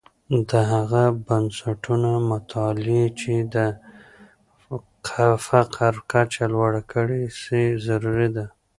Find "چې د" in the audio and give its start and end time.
3.19-3.57